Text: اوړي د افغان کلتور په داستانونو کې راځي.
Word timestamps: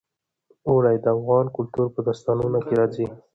اوړي 0.67 0.95
د 1.03 1.05
افغان 1.17 1.45
کلتور 1.55 1.87
په 1.95 1.99
داستانونو 2.07 2.59
کې 2.65 2.73
راځي. 2.79 3.07